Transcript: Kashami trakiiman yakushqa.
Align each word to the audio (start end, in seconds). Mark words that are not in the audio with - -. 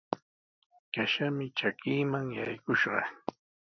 Kashami 0.93 1.45
trakiiman 1.57 2.25
yakushqa. 2.39 3.01